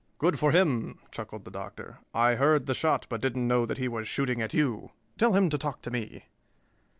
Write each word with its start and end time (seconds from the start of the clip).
"Good 0.17 0.39
for 0.39 0.49
him," 0.51 0.97
chuckled 1.11 1.45
the 1.45 1.51
Doctor. 1.51 1.99
"I 2.11 2.33
heard 2.33 2.65
the 2.65 2.73
shot, 2.73 3.05
but 3.07 3.21
didn't 3.21 3.47
know 3.47 3.67
that 3.67 3.77
he 3.77 3.87
was 3.87 4.07
shooting 4.07 4.41
at 4.41 4.51
you. 4.51 4.89
Tell 5.19 5.33
him 5.33 5.47
to 5.51 5.59
talk 5.59 5.83
to 5.83 5.91
me." 5.91 6.25